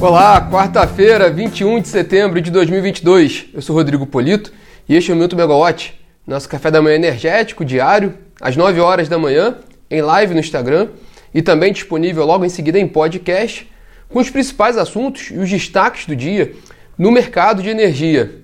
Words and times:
Olá, 0.00 0.40
quarta-feira, 0.48 1.28
21 1.28 1.80
de 1.80 1.88
setembro 1.88 2.40
de 2.40 2.52
2022. 2.52 3.46
Eu 3.52 3.60
sou 3.60 3.74
Rodrigo 3.74 4.06
Polito 4.06 4.52
e 4.88 4.94
este 4.94 5.10
é 5.10 5.12
o 5.12 5.16
Minuto 5.16 5.34
Megawatt, 5.34 6.00
nosso 6.24 6.48
café 6.48 6.70
da 6.70 6.80
manhã 6.80 6.94
energético 6.94 7.64
diário, 7.64 8.14
às 8.40 8.56
9 8.56 8.78
horas 8.78 9.08
da 9.08 9.18
manhã, 9.18 9.56
em 9.90 10.00
live 10.00 10.34
no 10.34 10.40
Instagram 10.40 10.90
e 11.34 11.42
também 11.42 11.72
disponível 11.72 12.24
logo 12.24 12.44
em 12.44 12.48
seguida 12.48 12.78
em 12.78 12.86
podcast, 12.86 13.68
com 14.08 14.20
os 14.20 14.30
principais 14.30 14.78
assuntos 14.78 15.32
e 15.32 15.38
os 15.38 15.50
destaques 15.50 16.06
do 16.06 16.14
dia 16.14 16.52
no 16.96 17.10
mercado 17.10 17.60
de 17.60 17.68
energia. 17.68 18.36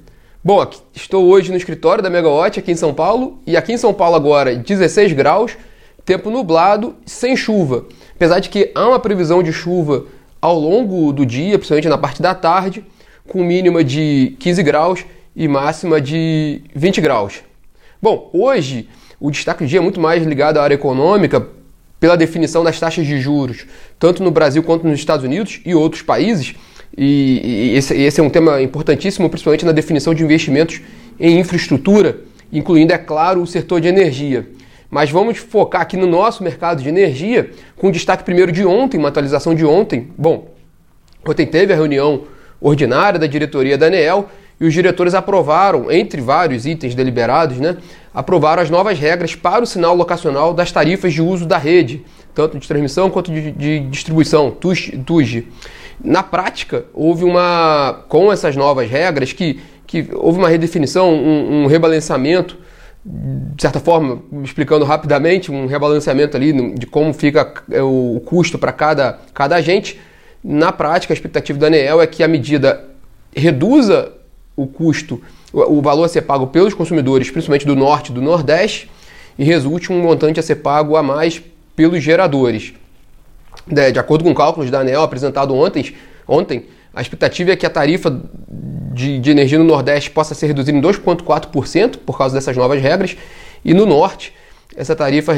Bom, 0.43 0.68
estou 0.93 1.25
hoje 1.25 1.52
no 1.52 1.57
escritório 1.57 2.02
da 2.02 2.11
Megawatt 2.11 2.59
aqui 2.59 2.73
em 2.73 2.77
São 2.77 2.93
Paulo 2.93 3.41
e 3.46 3.57
aqui 3.57 3.73
em 3.73 3.79
São 3.79 3.95
Paulo 3.95 4.16
agora 4.16 4.57
16 4.57 5.12
graus, 5.12 5.57
tempo 6.05 6.30
nublado, 6.30 6.96
sem 7.07 7.36
chuva. 7.36 7.86
Apesar 8.16 8.41
de 8.41 8.48
que 8.48 8.73
há 8.75 8.89
uma 8.89 8.98
previsão 8.98 9.41
de 9.41 9.52
chuva 9.52 10.05
ao 10.44 10.58
longo 10.61 11.11
do 11.11 11.25
dia, 11.25 11.58
principalmente 11.58 11.89
na 11.89 11.96
parte 11.96 12.21
da 12.21 12.34
tarde, 12.34 12.84
com 13.26 13.43
mínima 13.43 13.82
de 13.82 14.36
15 14.39 14.62
graus 14.62 15.07
e 15.34 15.48
máxima 15.48 16.03
de 16.03 16.61
20 16.75 17.00
graus. 17.00 17.40
Bom, 18.00 18.29
hoje 18.30 18.86
o 19.18 19.30
destaque 19.30 19.64
do 19.64 19.67
dia 19.67 19.79
é 19.79 19.80
muito 19.80 19.98
mais 19.98 20.22
ligado 20.22 20.58
à 20.58 20.62
área 20.62 20.75
econômica 20.75 21.48
pela 21.98 22.14
definição 22.14 22.62
das 22.62 22.79
taxas 22.79 23.07
de 23.07 23.18
juros, 23.22 23.64
tanto 23.98 24.22
no 24.22 24.30
Brasil 24.30 24.62
quanto 24.62 24.86
nos 24.86 24.98
Estados 24.98 25.25
Unidos 25.25 25.62
e 25.64 25.75
outros 25.75 26.03
países. 26.03 26.54
E, 26.95 27.72
esse 27.75 28.20
é 28.20 28.22
um 28.22 28.29
tema 28.29 28.61
importantíssimo, 28.61 29.31
principalmente 29.31 29.64
na 29.64 29.72
definição 29.72 30.12
de 30.12 30.22
investimentos 30.22 30.82
em 31.18 31.40
infraestrutura, 31.40 32.19
incluindo, 32.53 32.92
é 32.92 32.98
claro, 32.98 33.41
o 33.41 33.47
setor 33.47 33.81
de 33.81 33.89
energia. 33.89 34.47
Mas 34.94 35.11
vamos 35.11 35.39
focar 35.39 35.80
aqui 35.80 35.97
no 35.97 36.06
nosso 36.06 36.44
mercado 36.44 36.80
de 36.80 36.89
energia, 36.89 37.50
com 37.77 37.91
destaque 37.91 38.22
primeiro 38.22 38.53
de 38.53 38.64
ontem, 38.64 38.97
uma 38.97 39.08
atualização 39.08 39.53
de 39.53 39.67
ontem. 39.67 40.08
Bom, 40.17 40.55
ontem 41.27 41.44
teve 41.44 41.72
a 41.72 41.77
reunião 41.77 42.22
ordinária 42.61 43.19
da 43.19 43.27
diretoria 43.27 43.77
da 43.77 43.87
ANEEL 43.87 44.28
e 44.61 44.65
os 44.65 44.72
diretores 44.72 45.12
aprovaram, 45.12 45.91
entre 45.91 46.20
vários 46.20 46.65
itens 46.65 46.95
deliberados, 46.95 47.59
né, 47.59 47.77
aprovaram 48.15 48.62
as 48.62 48.70
novas 48.70 48.97
regras 48.97 49.34
para 49.34 49.65
o 49.65 49.67
sinal 49.67 49.97
locacional 49.97 50.55
das 50.55 50.70
tarifas 50.70 51.12
de 51.12 51.20
uso 51.20 51.45
da 51.45 51.59
rede, 51.59 52.05
tanto 52.33 52.56
de 52.56 52.69
transmissão 52.69 53.11
quanto 53.11 53.33
de, 53.33 53.50
de 53.50 53.81
distribuição, 53.81 54.53
TUG. 54.53 55.48
Na 56.05 56.22
prática, 56.22 56.84
houve 56.95 57.25
uma, 57.25 58.05
com 58.09 58.33
essas 58.33 58.55
novas 58.55 58.89
regras, 58.89 59.33
que, 59.33 59.59
que 59.89 60.06
houve 60.12 60.39
uma 60.39 60.48
redefinição, 60.48 61.12
um, 61.12 61.65
um 61.65 61.67
rebalanceamento 61.67 62.62
de 63.05 63.60
certa 63.60 63.78
forma, 63.78 64.22
explicando 64.42 64.84
rapidamente, 64.84 65.52
um 65.52 65.66
rebalanceamento 65.66 66.36
ali 66.36 66.74
de 66.74 66.86
como 66.86 67.12
fica 67.12 67.52
é, 67.70 67.83
o 67.83 68.22
custo 68.24 68.58
para 68.58 68.72
cada, 68.72 69.19
cada 69.34 69.56
agente. 69.56 70.00
Na 70.42 70.72
prática, 70.72 71.12
a 71.12 71.14
expectativa 71.16 71.58
da 71.58 71.66
ANEEL 71.66 72.00
é 72.00 72.06
que 72.06 72.22
a 72.22 72.28
medida 72.28 72.84
reduza 73.34 74.12
o 74.56 74.66
custo, 74.66 75.20
o 75.52 75.82
valor 75.82 76.05
a 76.05 76.08
ser 76.08 76.22
pago 76.22 76.47
pelos 76.47 76.72
consumidores, 76.72 77.30
principalmente 77.30 77.66
do 77.66 77.77
norte 77.77 78.10
e 78.10 78.14
do 78.14 78.22
nordeste, 78.22 78.91
e 79.38 79.44
resulte 79.44 79.92
um 79.92 80.00
montante 80.00 80.41
a 80.41 80.42
ser 80.42 80.56
pago 80.56 80.97
a 80.97 81.02
mais 81.02 81.42
pelos 81.77 82.02
geradores. 82.02 82.72
De 83.66 83.98
acordo 83.98 84.25
com 84.25 84.34
cálculos 84.34 84.70
da 84.70 84.80
ANEEL 84.80 85.02
apresentado 85.02 85.55
ontem, 85.55 85.94
ontem 86.27 86.66
a 86.94 87.02
expectativa 87.02 87.50
é 87.50 87.56
que 87.56 87.66
a 87.66 87.70
tarifa 87.70 88.22
de, 88.95 89.19
de 89.19 89.31
energia 89.31 89.59
no 89.59 89.64
Nordeste 89.64 90.11
possa 90.11 90.34
ser 90.34 90.47
reduzida 90.47 90.78
em 90.78 90.81
2,4% 90.81 91.98
por 91.98 92.17
causa 92.17 92.34
dessas 92.34 92.56
novas 92.56 92.81
regras, 92.81 93.17
e 93.64 93.75
no 93.75 93.84
Norte 93.84 94.33
essa 94.77 94.97
tarifa 94.97 95.33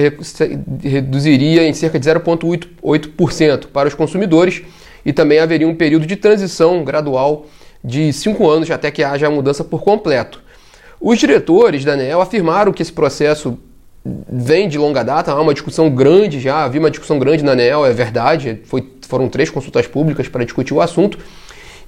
reduziria 0.82 1.66
em 1.66 1.72
cerca 1.72 1.98
de 1.98 2.08
0,8% 2.08 3.66
para 3.66 3.88
os 3.88 3.94
consumidores 3.94 4.62
e 5.04 5.12
também 5.12 5.38
haveria 5.38 5.68
um 5.68 5.74
período 5.74 6.06
de 6.06 6.16
transição 6.16 6.82
gradual 6.84 7.46
de 7.84 8.12
cinco 8.12 8.48
anos 8.48 8.70
até 8.70 8.90
que 8.90 9.02
haja 9.02 9.26
a 9.26 9.30
mudança 9.30 9.62
por 9.62 9.82
completo. 9.82 10.42
Os 11.00 11.18
diretores 11.18 11.84
da 11.84 11.92
ANEL 11.92 12.20
afirmaram 12.20 12.72
que 12.72 12.82
esse 12.82 12.92
processo 12.92 13.58
vem 14.28 14.68
de 14.68 14.78
longa 14.78 15.02
data, 15.02 15.32
há 15.32 15.40
uma 15.40 15.52
discussão 15.52 15.90
grande 15.90 16.40
já, 16.40 16.64
havia 16.64 16.80
uma 16.80 16.90
discussão 16.90 17.18
grande 17.18 17.44
na 17.44 17.52
ANEL, 17.52 17.84
é 17.84 17.92
verdade, 17.92 18.60
foi, 18.64 18.88
foram 19.02 19.28
três 19.28 19.50
consultas 19.50 19.86
públicas 19.86 20.28
para 20.28 20.44
discutir 20.44 20.72
o 20.72 20.80
assunto, 20.80 21.18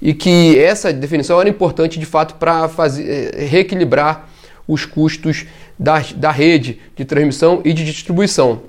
e 0.01 0.13
que 0.13 0.57
essa 0.57 0.93
definição 0.93 1.39
era 1.39 1.49
importante 1.49 1.99
de 1.99 2.05
fato 2.05 2.35
para 2.35 2.69
eh, 2.99 3.45
reequilibrar 3.45 4.29
os 4.67 4.85
custos 4.85 5.45
da, 5.77 6.03
da 6.15 6.31
rede 6.31 6.79
de 6.95 7.03
transmissão 7.03 7.61
e 7.65 7.73
de 7.73 7.83
distribuição. 7.83 8.61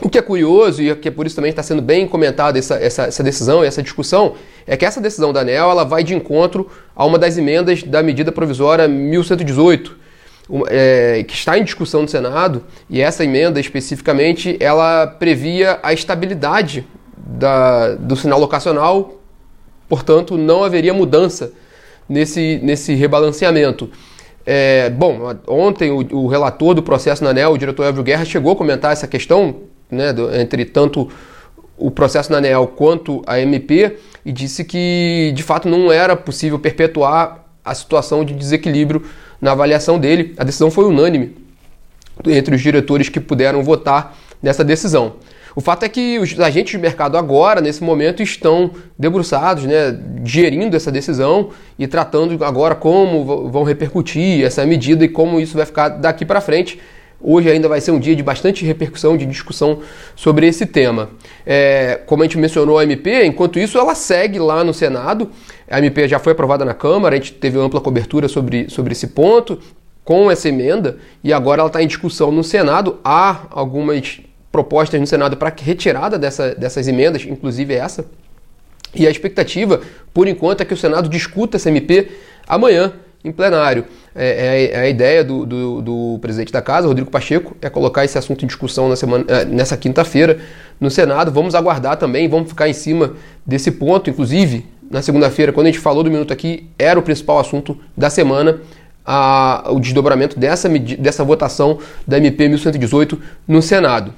O 0.00 0.10
que 0.10 0.18
é 0.18 0.22
curioso, 0.22 0.82
e 0.82 0.94
que 0.94 1.08
é 1.08 1.10
por 1.10 1.26
isso 1.26 1.34
também 1.34 1.48
está 1.48 1.62
sendo 1.62 1.80
bem 1.80 2.06
comentada 2.06 2.58
essa, 2.58 2.74
essa, 2.76 3.04
essa 3.04 3.22
decisão 3.22 3.64
e 3.64 3.66
essa 3.66 3.82
discussão, 3.82 4.34
é 4.66 4.76
que 4.76 4.84
essa 4.84 5.00
decisão 5.00 5.32
da 5.32 5.40
ANEL 5.40 5.70
ela 5.70 5.84
vai 5.84 6.04
de 6.04 6.14
encontro 6.14 6.70
a 6.94 7.04
uma 7.04 7.18
das 7.18 7.38
emendas 7.38 7.82
da 7.82 8.02
medida 8.02 8.30
provisória 8.30 8.86
1118, 8.86 9.96
é, 10.68 11.24
que 11.26 11.34
está 11.34 11.58
em 11.58 11.64
discussão 11.64 12.02
no 12.02 12.08
Senado, 12.08 12.64
e 12.90 13.00
essa 13.00 13.24
emenda 13.24 13.58
especificamente 13.58 14.56
ela 14.60 15.06
previa 15.06 15.80
a 15.82 15.94
estabilidade 15.94 16.86
da, 17.16 17.94
do 17.94 18.14
sinal 18.14 18.38
locacional 18.38 19.22
Portanto, 19.88 20.36
não 20.36 20.64
haveria 20.64 20.92
mudança 20.92 21.52
nesse, 22.08 22.60
nesse 22.62 22.94
rebalanceamento. 22.94 23.90
É, 24.44 24.90
bom, 24.90 25.34
ontem 25.48 25.90
o, 25.90 26.06
o, 26.16 26.26
relator 26.28 26.74
do 26.74 26.82
processo 26.82 27.24
na 27.24 27.30
ANEL, 27.30 27.52
o 27.52 27.58
diretor 27.58 27.84
Elvio 27.84 28.04
Guerra, 28.04 28.24
chegou 28.24 28.52
a 28.52 28.56
comentar 28.56 28.92
essa 28.92 29.06
questão 29.08 29.56
né, 29.90 30.12
do, 30.12 30.32
entre 30.34 30.64
tanto 30.64 31.08
o 31.76 31.90
processo 31.90 32.30
na 32.30 32.38
ANEL 32.38 32.66
quanto 32.68 33.22
a 33.26 33.40
MP 33.40 33.98
e 34.24 34.32
disse 34.32 34.64
que 34.64 35.32
de 35.34 35.42
fato 35.42 35.68
não 35.68 35.90
era 35.90 36.16
possível 36.16 36.58
perpetuar 36.58 37.44
a 37.64 37.74
situação 37.74 38.24
de 38.24 38.34
desequilíbrio 38.34 39.02
na 39.40 39.52
avaliação 39.52 39.98
dele. 39.98 40.34
A 40.38 40.44
decisão 40.44 40.70
foi 40.70 40.84
unânime 40.84 41.36
entre 42.24 42.54
os 42.54 42.62
diretores 42.62 43.08
que 43.08 43.20
puderam 43.20 43.62
votar 43.62 44.16
nessa 44.40 44.64
decisão. 44.64 45.16
O 45.56 45.62
fato 45.62 45.84
é 45.84 45.88
que 45.88 46.18
os 46.18 46.38
agentes 46.38 46.72
de 46.72 46.78
mercado 46.78 47.16
agora, 47.16 47.62
nesse 47.62 47.82
momento, 47.82 48.22
estão 48.22 48.72
debruçados, 48.98 49.64
né, 49.64 49.98
gerindo 50.22 50.76
essa 50.76 50.92
decisão 50.92 51.48
e 51.78 51.86
tratando 51.86 52.44
agora 52.44 52.74
como 52.74 53.48
vão 53.48 53.62
repercutir 53.62 54.44
essa 54.44 54.66
medida 54.66 55.02
e 55.06 55.08
como 55.08 55.40
isso 55.40 55.56
vai 55.56 55.64
ficar 55.64 55.88
daqui 55.88 56.26
para 56.26 56.42
frente. 56.42 56.78
Hoje 57.18 57.50
ainda 57.50 57.70
vai 57.70 57.80
ser 57.80 57.90
um 57.90 57.98
dia 57.98 58.14
de 58.14 58.22
bastante 58.22 58.66
repercussão, 58.66 59.16
de 59.16 59.24
discussão 59.24 59.80
sobre 60.14 60.46
esse 60.46 60.66
tema. 60.66 61.08
É, 61.46 62.02
como 62.04 62.22
a 62.22 62.26
gente 62.26 62.36
mencionou 62.36 62.78
a 62.78 62.84
MP, 62.84 63.24
enquanto 63.24 63.58
isso 63.58 63.78
ela 63.78 63.94
segue 63.94 64.38
lá 64.38 64.62
no 64.62 64.74
Senado. 64.74 65.30
A 65.70 65.78
MP 65.78 66.06
já 66.06 66.18
foi 66.18 66.32
aprovada 66.32 66.66
na 66.66 66.74
Câmara, 66.74 67.14
a 67.14 67.18
gente 67.18 67.32
teve 67.32 67.58
ampla 67.58 67.80
cobertura 67.80 68.28
sobre, 68.28 68.68
sobre 68.68 68.92
esse 68.92 69.06
ponto 69.06 69.58
com 70.04 70.30
essa 70.30 70.50
emenda 70.50 70.98
e 71.24 71.32
agora 71.32 71.62
ela 71.62 71.68
está 71.68 71.82
em 71.82 71.86
discussão 71.86 72.30
no 72.30 72.44
Senado. 72.44 72.98
Há 73.02 73.46
algumas 73.50 74.20
propostas 74.56 74.98
no 74.98 75.06
Senado 75.06 75.36
para 75.36 75.54
retirada 75.54 76.18
dessa, 76.18 76.54
dessas 76.54 76.88
emendas, 76.88 77.26
inclusive 77.26 77.74
essa. 77.74 78.06
E 78.94 79.06
a 79.06 79.10
expectativa, 79.10 79.82
por 80.14 80.26
enquanto, 80.26 80.62
é 80.62 80.64
que 80.64 80.72
o 80.72 80.76
Senado 80.76 81.10
discuta 81.10 81.58
essa 81.58 81.68
MP 81.68 82.08
amanhã, 82.48 82.94
em 83.22 83.30
plenário. 83.30 83.84
É, 84.14 84.70
é, 84.70 84.70
é 84.72 84.80
a 84.80 84.88
ideia 84.88 85.22
do, 85.22 85.44
do, 85.44 85.82
do, 85.82 86.18
presidente 86.22 86.50
da 86.50 86.62
casa, 86.62 86.88
Rodrigo 86.88 87.10
Pacheco, 87.10 87.54
é 87.60 87.68
colocar 87.68 88.02
esse 88.06 88.16
assunto 88.16 88.44
em 88.44 88.46
discussão 88.46 88.88
na 88.88 88.96
semana, 88.96 89.26
é, 89.28 89.44
nessa 89.44 89.76
quinta-feira 89.76 90.38
no 90.80 90.90
Senado. 90.90 91.30
Vamos 91.30 91.54
aguardar 91.54 91.98
também, 91.98 92.26
vamos 92.30 92.48
ficar 92.48 92.66
em 92.66 92.72
cima 92.72 93.12
desse 93.44 93.70
ponto. 93.70 94.08
Inclusive, 94.08 94.64
na 94.90 95.02
segunda-feira, 95.02 95.52
quando 95.52 95.66
a 95.66 95.70
gente 95.70 95.80
falou 95.80 96.02
do 96.02 96.10
minuto 96.10 96.32
aqui, 96.32 96.70
era 96.78 96.98
o 96.98 97.02
principal 97.02 97.38
assunto 97.38 97.78
da 97.94 98.08
semana. 98.08 98.60
A, 99.04 99.66
o 99.70 99.78
desdobramento 99.78 100.36
dessa, 100.40 100.68
dessa 100.68 101.22
votação 101.22 101.78
da 102.08 102.16
MP 102.16 102.48
1118 102.48 103.20
no 103.46 103.60
Senado. 103.60 104.12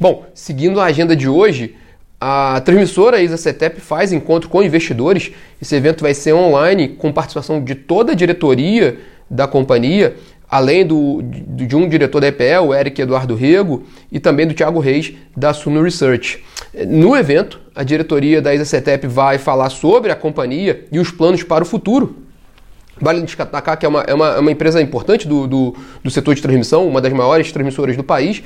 Bom, 0.00 0.24
seguindo 0.32 0.80
a 0.80 0.86
agenda 0.86 1.14
de 1.14 1.28
hoje, 1.28 1.76
a 2.18 2.62
transmissora 2.64 3.20
Isa 3.20 3.36
Cetep 3.36 3.82
faz 3.82 4.14
encontro 4.14 4.48
com 4.48 4.62
investidores. 4.62 5.30
Esse 5.60 5.76
evento 5.76 6.00
vai 6.00 6.14
ser 6.14 6.32
online 6.32 6.88
com 6.88 7.12
participação 7.12 7.62
de 7.62 7.74
toda 7.74 8.12
a 8.12 8.14
diretoria 8.14 8.98
da 9.28 9.46
companhia, 9.46 10.16
além 10.48 10.86
do, 10.86 11.20
de 11.22 11.76
um 11.76 11.86
diretor 11.86 12.18
da 12.18 12.28
EPL, 12.28 12.68
o 12.68 12.74
Eric 12.74 13.02
Eduardo 13.02 13.34
Rego, 13.34 13.82
e 14.10 14.18
também 14.18 14.46
do 14.46 14.54
Thiago 14.54 14.80
Reis, 14.80 15.12
da 15.36 15.52
Suno 15.52 15.82
Research. 15.82 16.42
No 16.88 17.14
evento, 17.14 17.60
a 17.74 17.82
diretoria 17.82 18.40
da 18.40 18.54
Isa 18.54 18.64
Cetep 18.64 19.06
vai 19.06 19.36
falar 19.36 19.68
sobre 19.68 20.10
a 20.10 20.16
companhia 20.16 20.86
e 20.90 20.98
os 20.98 21.10
planos 21.10 21.42
para 21.42 21.62
o 21.62 21.66
futuro. 21.66 22.16
Vale 23.00 23.22
destacar 23.22 23.78
que 23.78 23.86
é 23.86 23.88
uma, 23.88 24.02
é 24.02 24.12
uma, 24.12 24.28
é 24.28 24.38
uma 24.38 24.50
empresa 24.52 24.80
importante 24.80 25.26
do, 25.26 25.46
do, 25.46 25.74
do 26.04 26.10
setor 26.10 26.34
de 26.34 26.42
transmissão, 26.42 26.86
uma 26.86 27.00
das 27.00 27.12
maiores 27.12 27.50
transmissoras 27.50 27.96
do 27.96 28.04
país, 28.04 28.42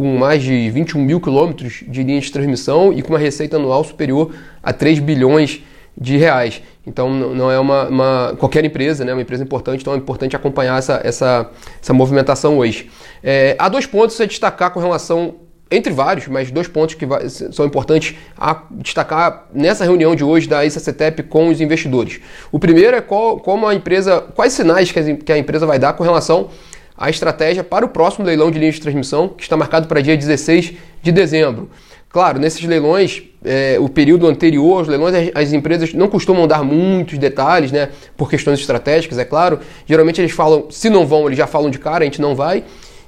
com 0.00 0.16
mais 0.16 0.42
de 0.42 0.70
21 0.70 0.98
mil 0.98 1.20
quilômetros 1.20 1.84
de 1.86 2.02
linha 2.02 2.18
de 2.18 2.32
transmissão 2.32 2.90
e 2.90 3.02
com 3.02 3.10
uma 3.10 3.18
receita 3.18 3.58
anual 3.58 3.84
superior 3.84 4.34
a 4.62 4.72
3 4.72 4.98
bilhões 4.98 5.60
de 5.94 6.16
reais. 6.16 6.62
Então 6.86 7.12
não 7.12 7.50
é 7.50 7.60
uma, 7.60 7.86
uma, 7.86 8.36
qualquer 8.38 8.64
empresa, 8.64 9.04
né? 9.04 9.12
uma 9.12 9.20
empresa 9.20 9.42
importante, 9.42 9.82
então 9.82 9.92
é 9.92 9.98
importante 9.98 10.34
acompanhar 10.34 10.78
essa, 10.78 11.02
essa, 11.04 11.50
essa 11.82 11.92
movimentação 11.92 12.56
hoje. 12.56 12.90
É, 13.22 13.54
há 13.58 13.68
dois 13.68 13.84
pontos 13.84 14.18
a 14.18 14.24
destacar 14.24 14.70
com 14.70 14.80
relação 14.80 15.34
entre 15.70 15.92
vários, 15.92 16.26
mas 16.28 16.50
dois 16.50 16.66
pontos 16.66 16.94
que 16.94 17.06
são 17.52 17.66
importantes 17.66 18.16
a 18.38 18.62
destacar 18.70 19.48
nessa 19.52 19.84
reunião 19.84 20.16
de 20.16 20.24
hoje 20.24 20.48
da 20.48 20.64
ICCTEP 20.64 21.24
com 21.24 21.48
os 21.48 21.60
investidores. 21.60 22.20
O 22.50 22.58
primeiro 22.58 22.96
é 22.96 23.02
qual, 23.02 23.38
como 23.38 23.66
a 23.66 23.74
empresa, 23.74 24.22
quais 24.34 24.54
sinais 24.54 24.90
que 24.90 25.30
a 25.30 25.36
empresa 25.36 25.66
vai 25.66 25.78
dar 25.78 25.92
com 25.92 26.02
relação 26.02 26.48
à 27.00 27.08
estratégia 27.08 27.64
para 27.64 27.84
o 27.84 27.88
próximo 27.88 28.26
leilão 28.26 28.50
de 28.50 28.58
linha 28.58 28.70
de 28.70 28.80
transmissão, 28.80 29.28
que 29.28 29.42
está 29.42 29.56
marcado 29.56 29.88
para 29.88 30.02
dia 30.02 30.14
16 30.14 30.74
de 31.02 31.10
dezembro. 31.10 31.70
Claro, 32.10 32.38
nesses 32.38 32.62
leilões, 32.64 33.22
é, 33.42 33.78
o 33.80 33.88
período 33.88 34.26
anterior 34.26 34.80
aos 34.80 34.88
leilões, 34.88 35.14
as, 35.14 35.30
as, 35.46 35.52
empresas 35.52 35.94
não 35.94 36.08
costumam 36.08 36.46
dar 36.46 36.62
muitos 36.62 37.16
detalhes, 37.16 37.72
né? 37.72 37.88
Por 38.16 38.28
questões 38.28 38.58
estratégicas, 38.58 39.16
é 39.16 39.24
claro. 39.24 39.60
Geralmente 39.86 40.20
eles 40.20 40.32
falam, 40.32 40.66
se 40.70 40.90
não 40.90 41.06
vão, 41.06 41.26
eles 41.26 41.38
já 41.38 41.46
falam 41.46 41.70
de 41.70 41.78
cara, 41.78 42.02
a 42.02 42.04
gente 42.04 42.20
não 42.20 42.34
vai. 42.34 42.64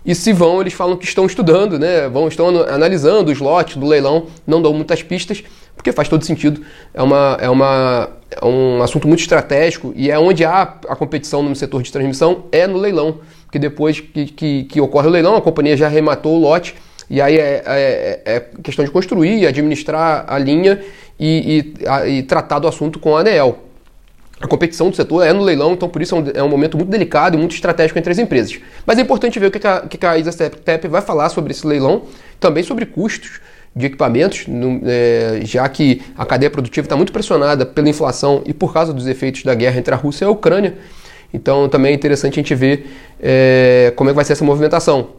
E 0.06 0.14
se 0.14 0.32
vão, 0.32 0.60
eles 0.60 0.72
falam 0.72 0.96
que 0.96 1.04
estão 1.04 1.26
estudando, 1.26 1.78
né? 1.78 2.08
Vão, 2.08 2.28
estão 2.28 2.48
analisando 2.62 3.30
os 3.30 3.40
lotes 3.40 3.76
do 3.76 3.86
leilão, 3.86 4.26
não 4.46 4.62
dão 4.62 4.72
muitas 4.72 5.02
pistas, 5.02 5.42
porque 5.74 5.92
faz 5.92 6.08
todo 6.08 6.24
sentido. 6.24 6.60
É, 6.94 7.02
uma, 7.02 7.38
é, 7.40 7.50
uma, 7.50 8.08
é 8.30 8.44
um 8.44 8.82
assunto 8.82 9.06
muito 9.08 9.20
estratégico 9.20 9.92
e 9.96 10.10
é 10.12 10.18
onde 10.18 10.44
há 10.44 10.62
a 10.62 10.96
competição 10.96 11.42
no 11.42 11.54
setor 11.54 11.82
de 11.82 11.90
transmissão, 11.90 12.44
é 12.52 12.66
no 12.66 12.78
leilão. 12.78 13.18
Porque 13.52 13.58
depois 13.58 14.00
que, 14.00 14.24
que, 14.28 14.64
que 14.64 14.80
ocorre 14.80 15.08
o 15.08 15.10
leilão, 15.10 15.36
a 15.36 15.42
companhia 15.42 15.76
já 15.76 15.84
arrematou 15.84 16.38
o 16.38 16.40
lote, 16.40 16.74
e 17.10 17.20
aí 17.20 17.36
é, 17.36 17.62
é, 17.66 18.20
é 18.24 18.40
questão 18.62 18.82
de 18.82 18.90
construir, 18.90 19.46
administrar 19.46 20.24
a 20.26 20.38
linha 20.38 20.82
e, 21.20 21.74
e, 21.78 21.86
a, 21.86 22.08
e 22.08 22.22
tratar 22.22 22.60
do 22.60 22.66
assunto 22.66 22.98
com 22.98 23.14
a 23.14 23.20
ANEEL. 23.20 23.58
A 24.40 24.46
competição 24.46 24.88
do 24.88 24.96
setor 24.96 25.26
é 25.26 25.34
no 25.34 25.42
leilão, 25.42 25.74
então 25.74 25.86
por 25.86 26.00
isso 26.00 26.16
é 26.16 26.18
um, 26.18 26.24
é 26.36 26.42
um, 26.42 26.48
momento 26.48 26.78
muito 26.78 26.88
delicado 26.88 27.36
e 27.36 27.38
muito 27.38 27.54
estratégico 27.54 27.98
entre 27.98 28.10
as 28.10 28.18
empresas. 28.18 28.58
Mas 28.86 28.96
é 28.96 29.02
importante 29.02 29.38
ver 29.38 29.48
o 29.48 29.50
que 29.50 29.66
a, 29.66 29.82
que 29.82 29.98
a 30.06 30.88
vai 30.88 31.02
falar 31.02 31.28
sobre 31.28 31.52
esse 31.52 31.66
leilão, 31.66 32.04
também 32.40 32.62
sobre 32.62 32.86
custos 32.86 33.38
de 33.76 33.84
equipamentos, 33.84 34.46
no, 34.46 34.80
é, 34.86 35.42
já 35.44 35.68
que 35.68 36.00
a 36.16 36.24
cadeia 36.24 36.48
produtiva 36.50 36.86
está 36.86 36.96
muito 36.96 37.12
pressionada 37.12 37.66
pela 37.66 37.90
inflação 37.90 38.42
e 38.46 38.54
por 38.54 38.72
causa 38.72 38.94
dos 38.94 39.06
efeitos 39.06 39.42
da 39.42 39.54
guerra 39.54 39.78
entre 39.78 39.92
a 39.92 39.96
Rússia 39.98 40.24
e 40.24 40.28
a 40.28 40.30
Ucrânia. 40.30 40.78
Então 41.32 41.68
também 41.68 41.92
é 41.92 41.94
interessante 41.94 42.34
a 42.34 42.42
gente 42.42 42.54
ver 42.54 42.86
é, 43.20 43.92
como 43.96 44.10
é 44.10 44.12
que 44.12 44.16
vai 44.16 44.24
ser 44.24 44.34
essa 44.34 44.44
movimentação. 44.44 45.10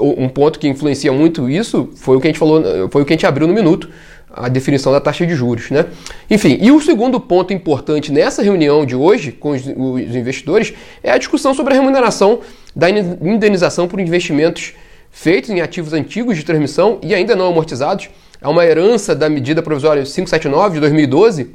Um 0.00 0.28
ponto 0.28 0.60
que 0.60 0.68
influencia 0.68 1.12
muito 1.12 1.50
isso 1.50 1.90
foi 1.96 2.16
o 2.16 2.20
que 2.20 2.28
a 2.28 2.30
gente 2.30 2.38
falou, 2.38 2.62
foi 2.88 3.02
o 3.02 3.04
que 3.04 3.12
a 3.12 3.16
gente 3.16 3.26
abriu 3.26 3.48
no 3.48 3.54
minuto 3.54 3.88
a 4.32 4.48
definição 4.48 4.92
da 4.92 5.00
taxa 5.00 5.26
de 5.26 5.34
juros. 5.34 5.70
Né? 5.70 5.86
Enfim, 6.30 6.58
e 6.60 6.70
o 6.70 6.80
segundo 6.80 7.18
ponto 7.18 7.52
importante 7.52 8.12
nessa 8.12 8.42
reunião 8.42 8.86
de 8.86 8.94
hoje 8.94 9.32
com 9.32 9.50
os, 9.50 9.62
os 9.66 10.16
investidores 10.16 10.72
é 11.02 11.10
a 11.10 11.18
discussão 11.18 11.54
sobre 11.54 11.74
a 11.74 11.76
remuneração 11.76 12.40
da 12.74 12.88
indenização 12.90 13.88
por 13.88 13.98
investimentos 13.98 14.74
feitos 15.10 15.50
em 15.50 15.60
ativos 15.60 15.92
antigos 15.92 16.36
de 16.36 16.44
transmissão 16.44 16.98
e 17.02 17.14
ainda 17.14 17.34
não 17.34 17.48
amortizados. 17.48 18.08
É 18.40 18.46
uma 18.46 18.64
herança 18.64 19.14
da 19.14 19.28
medida 19.28 19.62
provisória 19.62 20.02
579 20.02 20.74
de 20.74 20.80
2012. 20.80 21.54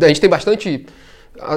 A 0.00 0.08
gente 0.08 0.20
tem 0.20 0.30
bastante 0.30 0.86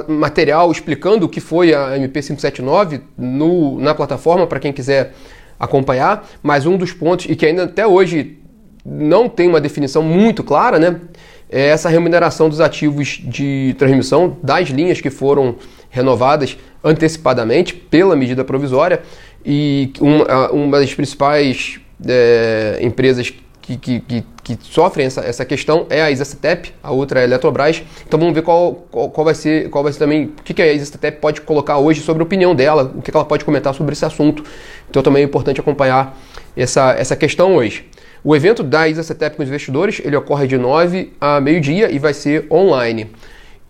material 0.08 0.70
explicando 0.70 1.26
o 1.26 1.28
que 1.28 1.40
foi 1.40 1.74
a 1.74 1.96
MP 1.96 2.20
579 2.20 3.00
no, 3.16 3.78
na 3.78 3.94
plataforma 3.94 4.46
para 4.46 4.60
quem 4.60 4.72
quiser 4.72 5.12
acompanhar, 5.58 6.28
mas 6.42 6.66
um 6.66 6.76
dos 6.76 6.92
pontos, 6.92 7.26
e 7.28 7.36
que 7.36 7.46
ainda 7.46 7.64
até 7.64 7.86
hoje 7.86 8.38
não 8.84 9.28
tem 9.28 9.48
uma 9.48 9.60
definição 9.60 10.02
muito 10.02 10.42
clara, 10.42 10.78
né? 10.78 11.00
É 11.48 11.68
essa 11.68 11.88
remuneração 11.88 12.48
dos 12.48 12.60
ativos 12.60 13.20
de 13.22 13.74
transmissão 13.78 14.38
das 14.42 14.68
linhas 14.70 15.00
que 15.00 15.10
foram 15.10 15.56
renovadas 15.90 16.56
antecipadamente 16.82 17.74
pela 17.74 18.16
medida 18.16 18.42
provisória 18.42 19.02
e 19.44 19.92
uma, 20.00 20.50
uma 20.50 20.80
das 20.80 20.92
principais 20.94 21.78
é, 22.08 22.78
empresas 22.80 23.32
que, 23.62 23.76
que, 23.76 24.00
que, 24.00 24.24
que, 24.42 24.58
sofrem 24.60 25.06
essa, 25.06 25.20
essa 25.20 25.44
questão 25.44 25.86
é 25.88 26.02
a 26.02 26.10
Isacetep, 26.10 26.74
a 26.82 26.90
outra 26.90 27.20
é 27.20 27.22
a 27.22 27.24
Eletrobras. 27.24 27.82
Então 28.06 28.18
vamos 28.18 28.34
ver 28.34 28.42
qual, 28.42 28.74
qual, 28.90 29.08
qual, 29.08 29.24
vai 29.24 29.34
ser, 29.34 29.70
qual 29.70 29.84
vai 29.84 29.92
ser 29.92 30.00
também, 30.00 30.24
o 30.24 30.42
que, 30.42 30.52
que 30.52 30.60
a 30.60 30.72
Isacetep 30.72 31.20
pode 31.20 31.40
colocar 31.42 31.78
hoje 31.78 32.00
sobre 32.00 32.22
a 32.22 32.26
opinião 32.26 32.54
dela, 32.54 32.92
o 32.94 33.00
que, 33.00 33.10
que 33.10 33.16
ela 33.16 33.24
pode 33.24 33.44
comentar 33.44 33.72
sobre 33.72 33.92
esse 33.92 34.04
assunto. 34.04 34.44
Então 34.90 35.02
também 35.02 35.22
é 35.22 35.24
importante 35.24 35.60
acompanhar 35.60 36.18
essa, 36.56 36.92
essa 36.92 37.16
questão 37.16 37.54
hoje. 37.54 37.88
O 38.24 38.36
evento 38.36 38.62
da 38.62 38.88
ISACETEP 38.88 39.36
com 39.36 39.42
os 39.42 39.48
investidores 39.48 40.00
ele 40.04 40.16
ocorre 40.16 40.46
de 40.46 40.58
9 40.58 41.12
a 41.20 41.40
meio-dia 41.40 41.90
e 41.90 41.98
vai 41.98 42.12
ser 42.12 42.46
online. 42.50 43.10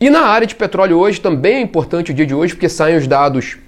E 0.01 0.11
na 0.11 0.23
área 0.23 0.47
de 0.47 0.55
petróleo 0.55 0.99
hoje 0.99 1.21
também 1.21 1.57
é 1.57 1.61
importante 1.61 2.11
o 2.11 2.15
dia 2.15 2.27
de 2.27 2.35
hoje 2.35 2.55
porque 2.55 2.69
saem 2.69 2.97
os 2.97 3.07
dados 3.07 3.59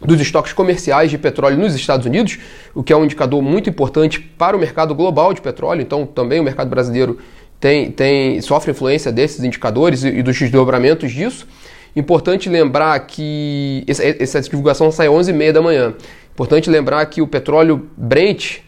dos 0.00 0.20
estoques 0.20 0.52
comerciais 0.52 1.10
de 1.10 1.18
petróleo 1.18 1.56
nos 1.56 1.74
Estados 1.74 2.06
Unidos, 2.06 2.38
o 2.74 2.82
que 2.82 2.92
é 2.92 2.96
um 2.96 3.04
indicador 3.04 3.40
muito 3.42 3.70
importante 3.70 4.20
para 4.20 4.56
o 4.56 4.60
mercado 4.60 4.94
global 4.94 5.32
de 5.32 5.40
petróleo. 5.40 5.80
Então, 5.80 6.04
também 6.06 6.40
o 6.40 6.42
mercado 6.42 6.68
brasileiro 6.68 7.18
tem, 7.58 7.90
tem 7.90 8.40
sofre 8.40 8.72
influência 8.72 9.10
desses 9.10 9.42
indicadores 9.42 10.04
e, 10.04 10.08
e 10.08 10.22
dos 10.22 10.38
desdobramentos 10.38 11.12
disso. 11.12 11.46
Importante 11.94 12.48
lembrar 12.48 12.98
que 13.00 13.84
essa, 13.86 14.04
essa 14.04 14.40
divulgação 14.42 14.90
sai 14.92 15.06
às 15.06 15.12
11h30 15.12 15.52
da 15.52 15.62
manhã. 15.62 15.94
Importante 16.34 16.68
lembrar 16.68 17.06
que 17.06 17.22
o 17.22 17.26
petróleo 17.26 17.88
Brent 17.96 18.60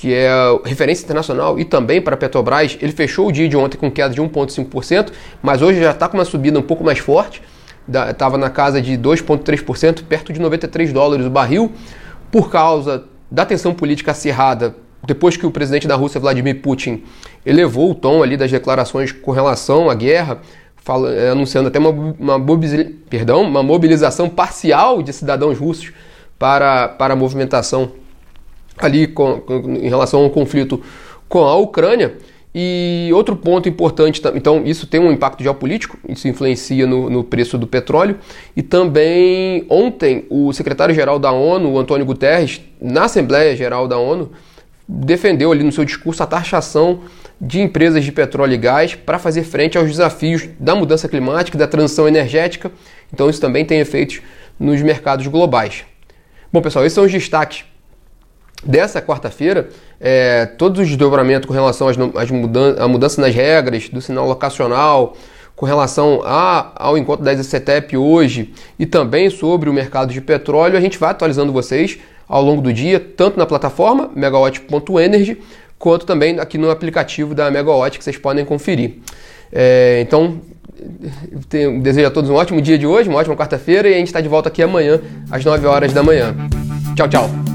que 0.00 0.14
é 0.14 0.30
referência 0.64 1.04
internacional, 1.04 1.58
e 1.58 1.64
também 1.64 2.00
para 2.00 2.14
a 2.14 2.16
Petrobras, 2.16 2.78
ele 2.80 2.90
fechou 2.90 3.28
o 3.28 3.32
dia 3.32 3.46
de 3.46 3.54
ontem 3.54 3.76
com 3.76 3.90
queda 3.90 4.14
de 4.14 4.22
1,5%, 4.22 5.12
mas 5.42 5.60
hoje 5.60 5.78
já 5.78 5.90
está 5.90 6.08
com 6.08 6.16
uma 6.16 6.24
subida 6.24 6.58
um 6.58 6.62
pouco 6.62 6.82
mais 6.82 6.98
forte, 6.98 7.42
estava 8.10 8.38
na 8.38 8.50
casa 8.50 8.80
de 8.80 8.96
2,3%, 8.96 10.04
perto 10.04 10.32
de 10.32 10.40
93 10.40 10.92
dólares 10.92 11.26
o 11.26 11.30
barril, 11.30 11.72
por 12.30 12.50
causa 12.50 13.04
da 13.30 13.44
tensão 13.44 13.74
política 13.74 14.10
acirrada, 14.10 14.74
depois 15.06 15.36
que 15.36 15.46
o 15.46 15.50
presidente 15.50 15.86
da 15.86 15.94
Rússia, 15.94 16.20
Vladimir 16.20 16.60
Putin, 16.60 17.04
elevou 17.44 17.92
o 17.92 17.94
tom 17.94 18.22
ali 18.22 18.36
das 18.36 18.50
declarações 18.50 19.12
com 19.12 19.30
relação 19.30 19.88
à 19.88 19.94
guerra, 19.94 20.38
fala, 20.76 21.12
é, 21.12 21.30
anunciando 21.30 21.68
até 21.68 21.78
uma, 21.78 21.90
uma, 21.90 22.58
perdão, 23.08 23.42
uma 23.42 23.62
mobilização 23.62 24.28
parcial 24.28 25.02
de 25.02 25.12
cidadãos 25.12 25.58
russos 25.58 25.92
para, 26.38 26.88
para 26.88 27.14
a 27.14 27.16
movimentação 27.16 27.92
ali 28.78 29.06
com, 29.06 29.40
com, 29.40 29.58
em 29.74 29.88
relação 29.88 30.24
ao 30.24 30.30
conflito 30.30 30.82
com 31.28 31.44
a 31.44 31.54
Ucrânia. 31.56 32.14
E 32.52 33.10
outro 33.14 33.36
ponto 33.36 33.68
importante, 33.68 34.20
então 34.34 34.62
isso 34.64 34.84
tem 34.84 34.98
um 34.98 35.12
impacto 35.12 35.40
geopolítico, 35.40 35.96
isso 36.08 36.26
influencia 36.26 36.84
no, 36.84 37.08
no 37.08 37.22
preço 37.22 37.56
do 37.56 37.66
petróleo. 37.66 38.18
E 38.56 38.62
também 38.62 39.64
ontem 39.68 40.26
o 40.28 40.52
secretário-geral 40.52 41.18
da 41.18 41.30
ONU, 41.30 41.78
Antônio 41.78 42.04
Guterres, 42.04 42.60
na 42.80 43.04
Assembleia 43.04 43.54
Geral 43.54 43.86
da 43.86 43.98
ONU, 43.98 44.32
defendeu 44.88 45.52
ali 45.52 45.62
no 45.62 45.70
seu 45.70 45.84
discurso 45.84 46.22
a 46.24 46.26
taxação 46.26 47.02
de 47.40 47.60
empresas 47.60 48.04
de 48.04 48.10
petróleo 48.10 48.54
e 48.54 48.58
gás 48.58 48.96
para 48.96 49.18
fazer 49.18 49.44
frente 49.44 49.78
aos 49.78 49.88
desafios 49.88 50.48
da 50.58 50.74
mudança 50.74 51.08
climática 51.08 51.56
da 51.56 51.68
transição 51.68 52.08
energética. 52.08 52.72
Então 53.12 53.30
isso 53.30 53.40
também 53.40 53.64
tem 53.64 53.78
efeitos 53.78 54.20
nos 54.58 54.82
mercados 54.82 55.26
globais. 55.28 55.84
Bom, 56.52 56.60
pessoal, 56.60 56.84
esses 56.84 56.94
são 56.94 57.04
os 57.04 57.12
destaques 57.12 57.64
dessa 58.64 59.00
quarta-feira, 59.00 59.68
é, 60.00 60.46
todos 60.46 60.80
os 60.80 60.88
desdobramentos 60.88 61.46
com 61.46 61.52
relação 61.52 61.88
às, 61.88 61.96
às 62.16 62.30
mudan 62.30 62.76
à 62.78 62.86
mudança 62.86 63.20
nas 63.20 63.34
regras 63.34 63.88
do 63.88 64.00
sinal 64.00 64.26
locacional, 64.26 65.16
com 65.56 65.66
relação 65.66 66.22
a, 66.24 66.72
ao 66.76 66.96
encontro 66.96 67.24
da 67.24 67.34
SCTEP 67.34 67.96
hoje 67.96 68.52
e 68.78 68.86
também 68.86 69.28
sobre 69.28 69.68
o 69.68 69.72
mercado 69.72 70.12
de 70.12 70.20
petróleo, 70.20 70.76
a 70.76 70.80
gente 70.80 70.98
vai 70.98 71.10
atualizando 71.10 71.52
vocês 71.52 71.98
ao 72.26 72.42
longo 72.42 72.62
do 72.62 72.72
dia, 72.72 73.00
tanto 73.00 73.38
na 73.38 73.44
plataforma 73.44 74.10
megawatt.energy, 74.14 75.38
quanto 75.78 76.06
também 76.06 76.38
aqui 76.38 76.56
no 76.56 76.70
aplicativo 76.70 77.34
da 77.34 77.50
Megawatt 77.50 77.98
que 77.98 78.04
vocês 78.04 78.16
podem 78.16 78.44
conferir. 78.44 78.98
É, 79.52 80.00
então, 80.00 80.40
tenho, 81.48 81.82
desejo 81.82 82.06
a 82.06 82.10
todos 82.10 82.30
um 82.30 82.34
ótimo 82.34 82.62
dia 82.62 82.78
de 82.78 82.86
hoje, 82.86 83.08
uma 83.08 83.18
ótima 83.18 83.34
quarta-feira 83.34 83.88
e 83.88 83.94
a 83.94 83.98
gente 83.98 84.06
está 84.06 84.20
de 84.20 84.28
volta 84.28 84.48
aqui 84.48 84.62
amanhã 84.62 85.00
às 85.30 85.44
9 85.44 85.66
horas 85.66 85.92
da 85.92 86.02
manhã. 86.02 86.34
Tchau, 86.94 87.08
tchau! 87.08 87.49